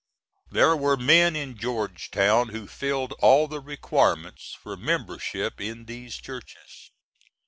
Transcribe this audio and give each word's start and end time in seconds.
There 0.49 0.75
were 0.75 0.97
men 0.97 1.35
in 1.35 1.55
Georgetown 1.55 2.47
who 2.49 2.65
filled 2.65 3.11
all 3.19 3.47
the 3.47 3.59
requirements 3.59 4.57
for 4.59 4.75
membership 4.75 5.61
in 5.61 5.85
these 5.85 6.15
churches. 6.17 6.89